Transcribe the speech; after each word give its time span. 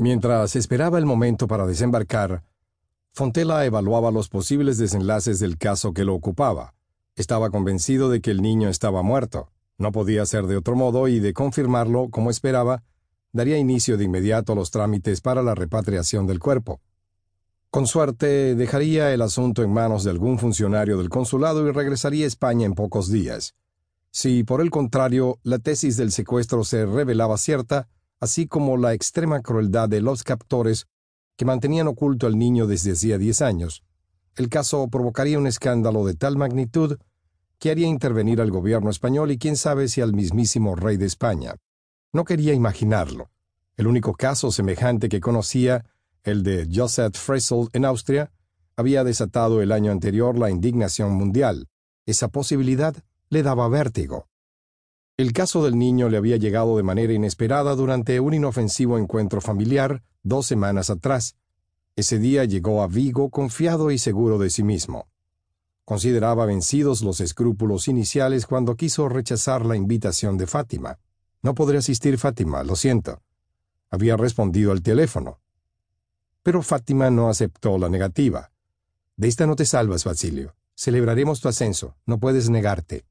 Mientras 0.00 0.56
esperaba 0.56 0.96
el 0.96 1.04
momento 1.04 1.46
para 1.46 1.66
desembarcar, 1.66 2.42
Fontela 3.12 3.66
evaluaba 3.66 4.10
los 4.10 4.30
posibles 4.30 4.78
desenlaces 4.78 5.40
del 5.40 5.58
caso 5.58 5.92
que 5.92 6.06
lo 6.06 6.14
ocupaba. 6.14 6.72
Estaba 7.16 7.50
convencido 7.50 8.08
de 8.08 8.22
que 8.22 8.30
el 8.30 8.40
niño 8.40 8.70
estaba 8.70 9.02
muerto. 9.02 9.50
No 9.76 9.92
podía 9.92 10.24
ser 10.24 10.46
de 10.46 10.56
otro 10.56 10.74
modo 10.74 11.06
y 11.06 11.20
de 11.20 11.34
confirmarlo, 11.34 12.08
como 12.08 12.30
esperaba, 12.30 12.82
daría 13.32 13.58
inicio 13.58 13.98
de 13.98 14.04
inmediato 14.04 14.54
a 14.54 14.56
los 14.56 14.70
trámites 14.70 15.20
para 15.20 15.42
la 15.42 15.54
repatriación 15.54 16.26
del 16.26 16.38
cuerpo. 16.38 16.80
Con 17.70 17.86
suerte, 17.86 18.54
dejaría 18.54 19.12
el 19.12 19.20
asunto 19.20 19.62
en 19.62 19.70
manos 19.70 20.02
de 20.04 20.12
algún 20.12 20.38
funcionario 20.38 20.96
del 20.96 21.10
consulado 21.10 21.68
y 21.68 21.72
regresaría 21.72 22.24
a 22.24 22.28
España 22.28 22.64
en 22.64 22.72
pocos 22.72 23.10
días. 23.10 23.54
Si, 24.10 24.44
por 24.44 24.62
el 24.62 24.70
contrario, 24.70 25.38
la 25.42 25.58
tesis 25.58 25.98
del 25.98 26.10
secuestro 26.10 26.64
se 26.64 26.86
revelaba 26.86 27.36
cierta, 27.36 27.90
así 28.20 28.46
como 28.46 28.76
la 28.76 28.92
extrema 28.92 29.40
crueldad 29.40 29.88
de 29.88 30.00
los 30.00 30.22
captores 30.22 30.86
que 31.36 31.44
mantenían 31.44 31.88
oculto 31.88 32.26
al 32.26 32.38
niño 32.38 32.66
desde 32.66 32.92
hacía 32.92 33.18
diez 33.18 33.42
años, 33.42 33.82
el 34.36 34.48
caso 34.48 34.88
provocaría 34.88 35.38
un 35.38 35.46
escándalo 35.46 36.04
de 36.04 36.14
tal 36.14 36.36
magnitud 36.36 36.98
que 37.58 37.70
haría 37.70 37.86
intervenir 37.86 38.40
al 38.40 38.50
gobierno 38.50 38.90
español 38.90 39.30
y 39.30 39.38
quién 39.38 39.56
sabe 39.56 39.88
si 39.88 40.00
al 40.00 40.14
mismísimo 40.14 40.76
rey 40.76 40.96
de 40.96 41.06
España. 41.06 41.56
No 42.12 42.24
quería 42.24 42.54
imaginarlo. 42.54 43.30
El 43.76 43.86
único 43.86 44.14
caso 44.14 44.50
semejante 44.50 45.08
que 45.08 45.20
conocía 45.20 45.84
el 46.22 46.42
de 46.42 46.68
Joseph 46.72 47.16
Fresel 47.16 47.68
en 47.72 47.84
Austria, 47.84 48.30
había 48.76 49.04
desatado 49.04 49.62
el 49.62 49.72
año 49.72 49.92
anterior 49.92 50.38
la 50.38 50.50
indignación 50.50 51.12
mundial. 51.12 51.68
Esa 52.06 52.28
posibilidad 52.28 52.94
le 53.28 53.42
daba 53.42 53.68
vértigo. 53.68 54.29
El 55.20 55.34
caso 55.34 55.62
del 55.62 55.76
niño 55.76 56.08
le 56.08 56.16
había 56.16 56.38
llegado 56.38 56.78
de 56.78 56.82
manera 56.82 57.12
inesperada 57.12 57.76
durante 57.76 58.20
un 58.20 58.32
inofensivo 58.32 58.96
encuentro 58.96 59.42
familiar 59.42 60.02
dos 60.22 60.46
semanas 60.46 60.88
atrás. 60.88 61.36
Ese 61.94 62.18
día 62.18 62.46
llegó 62.46 62.82
a 62.82 62.86
Vigo 62.86 63.28
confiado 63.28 63.90
y 63.90 63.98
seguro 63.98 64.38
de 64.38 64.48
sí 64.48 64.62
mismo. 64.62 65.08
Consideraba 65.84 66.46
vencidos 66.46 67.02
los 67.02 67.20
escrúpulos 67.20 67.86
iniciales 67.86 68.46
cuando 68.46 68.76
quiso 68.76 69.10
rechazar 69.10 69.66
la 69.66 69.76
invitación 69.76 70.38
de 70.38 70.46
Fátima. 70.46 70.98
No 71.42 71.54
podré 71.54 71.76
asistir, 71.76 72.16
Fátima, 72.16 72.64
lo 72.64 72.74
siento. 72.74 73.20
Había 73.90 74.16
respondido 74.16 74.72
al 74.72 74.80
teléfono. 74.80 75.38
Pero 76.42 76.62
Fátima 76.62 77.10
no 77.10 77.28
aceptó 77.28 77.76
la 77.76 77.90
negativa. 77.90 78.52
De 79.18 79.28
esta 79.28 79.46
no 79.46 79.54
te 79.54 79.66
salvas, 79.66 80.02
Basilio. 80.02 80.56
Celebraremos 80.74 81.42
tu 81.42 81.50
ascenso. 81.50 81.94
No 82.06 82.18
puedes 82.18 82.48
negarte. 82.48 83.04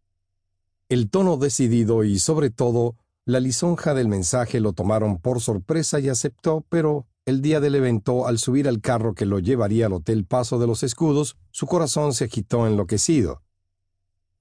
El 0.89 1.11
tono 1.11 1.37
decidido 1.37 2.03
y, 2.03 2.17
sobre 2.17 2.49
todo, 2.49 2.95
la 3.23 3.39
lisonja 3.39 3.93
del 3.93 4.07
mensaje 4.07 4.59
lo 4.59 4.73
tomaron 4.73 5.19
por 5.19 5.39
sorpresa 5.39 5.99
y 5.99 6.09
aceptó, 6.09 6.65
pero 6.67 7.05
el 7.25 7.43
día 7.43 7.59
del 7.59 7.75
evento, 7.75 8.25
al 8.25 8.39
subir 8.39 8.67
al 8.67 8.81
carro 8.81 9.13
que 9.13 9.27
lo 9.27 9.37
llevaría 9.37 9.85
al 9.85 9.93
Hotel 9.93 10.25
Paso 10.25 10.57
de 10.57 10.65
los 10.65 10.81
Escudos, 10.81 11.37
su 11.51 11.67
corazón 11.67 12.13
se 12.13 12.25
agitó 12.25 12.65
enloquecido, 12.65 13.43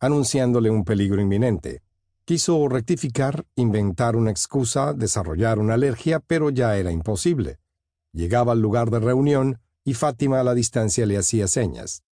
anunciándole 0.00 0.70
un 0.70 0.86
peligro 0.86 1.20
inminente. 1.20 1.82
Quiso 2.24 2.66
rectificar, 2.66 3.44
inventar 3.54 4.16
una 4.16 4.30
excusa, 4.30 4.94
desarrollar 4.94 5.58
una 5.58 5.74
alergia, 5.74 6.18
pero 6.18 6.48
ya 6.48 6.78
era 6.78 6.92
imposible. 6.92 7.58
Llegaba 8.12 8.52
al 8.52 8.62
lugar 8.62 8.90
de 8.90 9.00
reunión 9.00 9.60
y 9.84 9.92
Fátima 9.92 10.40
a 10.40 10.44
la 10.44 10.54
distancia 10.54 11.04
le 11.04 11.18
hacía 11.18 11.46
señas. 11.46 12.04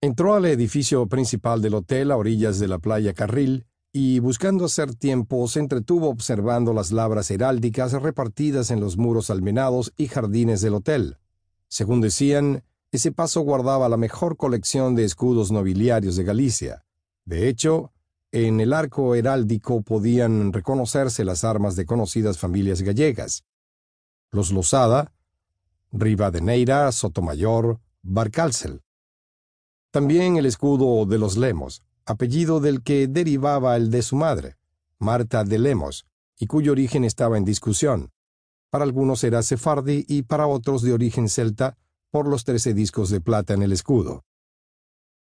Entró 0.00 0.34
al 0.34 0.44
edificio 0.46 1.06
principal 1.06 1.62
del 1.62 1.74
hotel 1.74 2.10
a 2.10 2.16
orillas 2.16 2.58
de 2.58 2.68
la 2.68 2.78
playa 2.78 3.14
Carril 3.14 3.66
y, 3.92 4.18
buscando 4.18 4.66
hacer 4.66 4.94
tiempo, 4.94 5.48
se 5.48 5.60
entretuvo 5.60 6.08
observando 6.08 6.72
las 6.72 6.92
labras 6.92 7.30
heráldicas 7.30 7.92
repartidas 7.92 8.70
en 8.70 8.80
los 8.80 8.98
muros 8.98 9.30
almenados 9.30 9.92
y 9.96 10.08
jardines 10.08 10.60
del 10.60 10.74
hotel. 10.74 11.18
Según 11.68 12.00
decían, 12.00 12.62
ese 12.92 13.10
paso 13.10 13.40
guardaba 13.40 13.88
la 13.88 13.96
mejor 13.96 14.36
colección 14.36 14.94
de 14.94 15.04
escudos 15.04 15.50
nobiliarios 15.50 16.16
de 16.16 16.24
Galicia. 16.24 16.84
De 17.24 17.48
hecho, 17.48 17.92
en 18.32 18.60
el 18.60 18.72
arco 18.72 19.14
heráldico 19.14 19.82
podían 19.82 20.52
reconocerse 20.52 21.24
las 21.24 21.42
armas 21.42 21.74
de 21.74 21.86
conocidas 21.86 22.38
familias 22.38 22.82
gallegas 22.82 23.44
los 24.36 24.52
Lozada, 24.52 25.12
Rivadeneira, 25.92 26.92
Sotomayor, 26.92 27.80
Barcalcel. 28.02 28.82
También 29.96 30.36
el 30.36 30.44
escudo 30.44 31.06
de 31.06 31.16
los 31.16 31.38
Lemos, 31.38 31.82
apellido 32.04 32.60
del 32.60 32.82
que 32.82 33.08
derivaba 33.08 33.76
el 33.76 33.90
de 33.90 34.02
su 34.02 34.14
madre, 34.14 34.58
Marta 34.98 35.42
de 35.42 35.58
Lemos, 35.58 36.04
y 36.38 36.46
cuyo 36.46 36.72
origen 36.72 37.02
estaba 37.02 37.38
en 37.38 37.46
discusión. 37.46 38.12
Para 38.68 38.84
algunos 38.84 39.24
era 39.24 39.42
sefardi 39.42 40.04
y 40.06 40.24
para 40.24 40.48
otros 40.48 40.82
de 40.82 40.92
origen 40.92 41.30
celta 41.30 41.78
por 42.10 42.28
los 42.28 42.44
trece 42.44 42.74
discos 42.74 43.08
de 43.08 43.22
plata 43.22 43.54
en 43.54 43.62
el 43.62 43.72
escudo. 43.72 44.26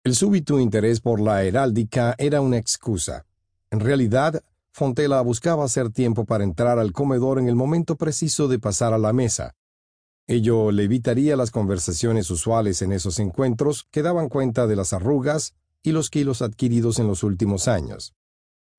El 0.04 0.16
súbito 0.16 0.60
interés 0.60 1.00
por 1.00 1.22
la 1.22 1.46
heráldica 1.46 2.14
era 2.18 2.42
una 2.42 2.58
excusa. 2.58 3.26
En 3.72 3.80
realidad, 3.80 4.44
Fontela 4.74 5.22
buscaba 5.22 5.64
hacer 5.64 5.92
tiempo 5.92 6.26
para 6.26 6.44
entrar 6.44 6.78
al 6.78 6.92
comedor 6.92 7.40
en 7.40 7.48
el 7.48 7.56
momento 7.56 7.96
preciso 7.96 8.50
de 8.50 8.60
pasar 8.60 8.94
a 8.94 8.98
la 8.98 9.14
mesa. 9.14 9.56
Ello 10.30 10.72
le 10.72 10.84
evitaría 10.84 11.38
las 11.38 11.52
conversaciones 11.52 12.30
usuales 12.30 12.82
en 12.82 12.92
esos 12.92 13.18
encuentros 13.20 13.88
que 13.92 14.02
daban 14.02 14.28
cuenta 14.28 14.68
de 14.68 14.76
las 14.76 14.92
arrugas 14.92 15.54
y 15.84 15.94
los 15.94 16.10
kilos 16.10 16.42
adquiridos 16.42 17.00
en 17.00 17.08
los 17.08 17.24
últimos 17.24 17.70
años. 17.70 18.14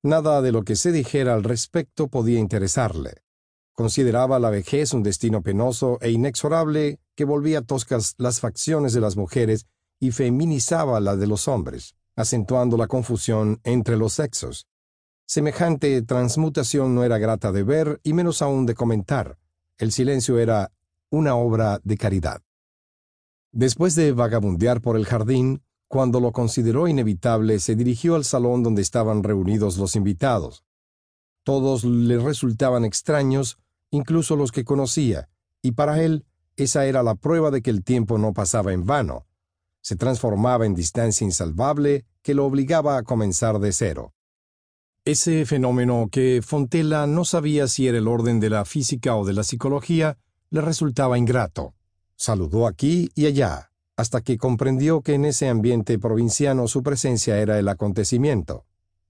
Nada 0.03 0.43
de 0.43 0.51
lo 0.51 0.61
que 0.63 0.75
se 0.75 0.91
dijera 0.91 1.33
al 1.33 1.43
respecto 1.43 2.07
podía 2.07 2.37
interesarle. 2.37 3.23
Consideraba 3.73 4.37
la 4.37 4.51
vejez 4.51 4.93
un 4.93 5.01
destino 5.01 5.41
penoso 5.41 5.97
e 6.01 6.11
inexorable 6.11 6.99
que 7.15 7.25
volvía 7.25 7.63
toscas 7.63 8.13
las 8.19 8.39
facciones 8.39 8.93
de 8.93 9.01
las 9.01 9.17
mujeres 9.17 9.65
y 9.99 10.11
feminizaba 10.11 10.99
la 10.99 11.15
de 11.15 11.25
los 11.25 11.47
hombres, 11.47 11.95
acentuando 12.15 12.77
la 12.77 12.87
confusión 12.87 13.59
entre 13.63 13.97
los 13.97 14.13
sexos. 14.13 14.67
Semejante 15.25 16.01
transmutación 16.03 16.93
no 16.93 17.03
era 17.03 17.17
grata 17.17 17.51
de 17.51 17.63
ver 17.63 17.99
y 18.03 18.13
menos 18.13 18.43
aún 18.43 18.67
de 18.67 18.75
comentar. 18.75 19.39
El 19.77 19.91
silencio 19.91 20.37
era 20.37 20.71
una 21.09 21.35
obra 21.35 21.79
de 21.83 21.97
caridad. 21.97 22.41
Después 23.51 23.95
de 23.95 24.11
vagabundear 24.11 24.81
por 24.81 24.95
el 24.95 25.05
jardín, 25.05 25.63
cuando 25.87 26.19
lo 26.19 26.31
consideró 26.31 26.87
inevitable, 26.87 27.59
se 27.59 27.75
dirigió 27.75 28.15
al 28.15 28.23
salón 28.23 28.61
donde 28.61 28.81
estaban 28.81 29.23
reunidos 29.23 29.77
los 29.77 29.95
invitados. 29.95 30.63
Todos 31.43 31.83
le 31.83 32.19
resultaban 32.19 32.85
extraños, 32.85 33.57
incluso 33.89 34.35
los 34.35 34.51
que 34.51 34.63
conocía, 34.63 35.29
y 35.63 35.71
para 35.71 36.03
él 36.03 36.25
esa 36.57 36.85
era 36.85 37.01
la 37.03 37.15
prueba 37.15 37.51
de 37.51 37.61
que 37.61 37.69
el 37.69 37.83
tiempo 37.83 38.17
no 38.17 38.33
pasaba 38.33 38.73
en 38.73 38.85
vano. 38.85 39.25
Se 39.81 39.95
transformaba 39.95 40.65
en 40.65 40.75
distancia 40.75 41.25
insalvable 41.25 42.05
que 42.21 42.33
lo 42.33 42.45
obligaba 42.45 42.97
a 42.97 43.03
comenzar 43.03 43.59
de 43.59 43.71
cero. 43.71 44.13
Ese 45.05 45.45
fenómeno 45.45 46.09
que 46.11 46.41
Fontella 46.45 47.07
no 47.07 47.25
sabía 47.25 47.67
si 47.67 47.87
era 47.87 47.97
el 47.97 48.07
orden 48.07 48.39
de 48.39 48.49
la 48.49 48.65
física 48.65 49.15
o 49.15 49.25
de 49.25 49.33
la 49.33 49.43
psicología, 49.43 50.17
le 50.51 50.61
resultaba 50.61 51.17
ingrato. 51.17 51.73
Saludó 52.15 52.67
aquí 52.67 53.11
y 53.15 53.25
allá, 53.27 53.71
hasta 53.95 54.21
que 54.21 54.37
comprendió 54.37 55.01
que 55.01 55.13
en 55.13 55.25
ese 55.25 55.49
ambiente 55.49 55.99
provinciano 55.99 56.67
su 56.67 56.83
presencia 56.83 57.37
era 57.39 57.59
el 57.59 57.67
acontecimiento. 57.67 58.65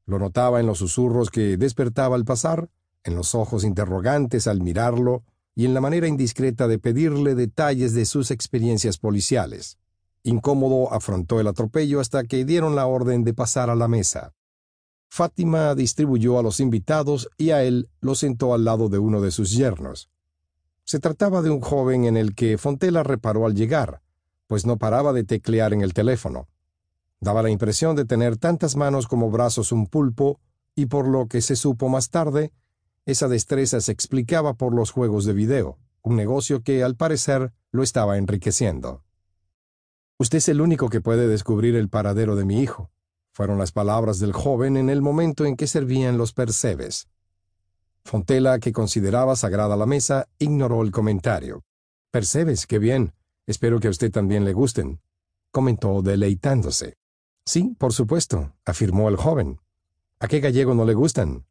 Lo 0.06 0.20
notaba 0.20 0.60
en 0.60 0.66
los 0.66 0.80
susurros 0.80 1.30
que 1.30 1.58
despertaba 1.58 2.16
al 2.16 2.26
pasar, 2.26 2.70
en 3.04 3.16
los 3.16 3.36
ojos 3.36 3.64
interrogantes 3.64 4.48
al 4.48 4.62
mirarlo 4.62 5.24
y 5.56 5.66
en 5.66 5.74
la 5.74 5.82
manera 5.82 6.08
indiscreta 6.08 6.68
de 6.68 6.80
pedirle 6.80 7.36
detalles 7.36 7.94
de 7.94 8.06
sus 8.06 8.32
experiencias 8.32 8.98
policiales. 8.98 9.78
Incómodo 10.24 10.94
afrontó 10.94 11.40
el 11.40 11.48
atropello 11.48 12.00
hasta 12.00 12.24
que 12.24 12.44
dieron 12.44 12.76
la 12.76 12.86
orden 12.88 13.24
de 13.24 13.34
pasar 13.34 13.70
a 13.70 13.76
la 13.76 13.88
mesa. 13.88 14.34
Fátima 15.10 15.74
distribuyó 15.76 16.38
a 16.38 16.44
los 16.44 16.60
invitados 16.60 17.30
y 17.38 17.52
a 17.52 17.64
él 17.64 17.90
lo 18.00 18.16
sentó 18.16 18.54
al 18.54 18.66
lado 18.66 18.90
de 18.90 19.00
uno 19.00 19.22
de 19.22 19.32
sus 19.32 19.52
yernos. 19.52 20.10
Se 20.90 21.00
trataba 21.00 21.44
de 21.44 21.52
un 21.52 21.62
joven 21.62 22.06
en 22.06 22.18
el 22.18 22.34
que 22.34 22.58
Fontela 22.58 23.03
reparó 23.03 23.46
al 23.46 23.53
llegar, 23.53 24.02
pues 24.47 24.66
no 24.66 24.78
paraba 24.78 25.14
de 25.14 25.24
teclear 25.24 25.72
en 25.72 25.82
el 25.82 25.94
teléfono. 25.94 26.47
Daba 27.20 27.44
la 27.44 27.52
impresión 27.52 27.96
de 27.96 28.06
tener 28.06 28.38
tantas 28.38 28.76
manos 28.76 29.06
como 29.06 29.30
brazos 29.30 29.72
un 29.72 29.86
pulpo, 29.86 30.40
y 30.74 30.88
por 30.88 31.08
lo 31.08 31.28
que 31.28 31.41
se 31.41 31.56
supo 31.56 31.90
más 31.90 32.09
tarde, 32.09 32.52
esa 33.06 33.28
destreza 33.28 33.82
se 33.82 33.91
explicaba 33.91 34.56
por 34.56 34.74
los 34.74 34.90
juegos 34.90 35.26
de 35.26 35.34
video, 35.34 35.78
un 36.02 36.16
negocio 36.16 36.64
que, 36.64 36.82
al 36.84 36.96
parecer, 36.96 37.53
lo 37.72 37.84
estaba 37.84 38.18
enriqueciendo. 38.18 39.03
Usted 40.18 40.40
es 40.40 40.50
el 40.50 40.59
único 40.59 40.90
que 40.90 41.02
puede 41.02 41.28
descubrir 41.28 41.76
el 41.76 41.90
paradero 41.90 42.35
de 42.35 42.46
mi 42.46 42.64
hijo, 42.64 42.90
fueron 43.32 43.59
las 43.59 43.72
palabras 43.72 44.18
del 44.18 44.34
joven 44.34 44.76
en 44.76 44.90
el 44.90 45.03
momento 45.03 45.46
en 45.46 45.56
que 45.56 45.68
servían 45.68 46.18
los 46.18 46.34
percebes. 46.34 47.08
Fontela, 48.09 48.58
que 48.58 48.72
consideraba 48.72 49.35
sagrada 49.35 49.78
la 49.78 49.85
mesa, 49.85 50.28
ignoró 50.40 50.82
el 50.82 50.90
comentario. 50.90 51.61
Percebes, 52.09 52.66
qué 52.66 52.79
bien. 52.79 53.14
Espero 53.46 53.79
que 53.79 53.85
a 53.85 53.91
usted 53.91 54.11
también 54.11 54.46
le 54.46 54.53
gusten, 54.53 55.00
comentó 55.52 56.02
deleitándose. 56.02 56.96
Sí, 57.46 57.76
por 57.78 57.94
supuesto, 57.94 58.56
afirmó 58.66 59.09
el 59.09 59.16
joven. 59.16 59.59
¿A 60.20 60.28
qué 60.28 60.40
gallego 60.40 60.73
no 60.73 60.85
le 60.85 60.96
gustan? 60.96 61.46